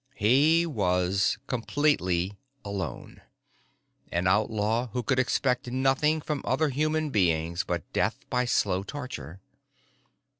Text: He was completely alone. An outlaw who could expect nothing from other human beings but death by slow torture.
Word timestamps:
He 0.15 0.65
was 0.65 1.37
completely 1.45 2.35
alone. 2.65 3.21
An 4.11 4.25
outlaw 4.25 4.87
who 4.93 5.03
could 5.03 5.19
expect 5.19 5.69
nothing 5.69 6.21
from 6.21 6.41
other 6.43 6.69
human 6.69 7.11
beings 7.11 7.63
but 7.63 7.93
death 7.93 8.17
by 8.27 8.45
slow 8.45 8.81
torture. 8.81 9.41